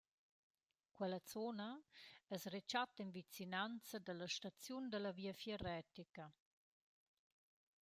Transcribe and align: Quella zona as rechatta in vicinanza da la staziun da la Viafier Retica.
Quella 0.95 1.21
zona 1.25 1.67
as 2.35 2.43
rechatta 2.53 3.03
in 3.03 3.11
vicinanza 3.19 3.97
da 4.01 4.13
la 4.15 4.27
staziun 4.35 4.83
da 4.91 4.97
la 4.99 5.11
Viafier 5.19 5.59
Retica. 5.69 6.25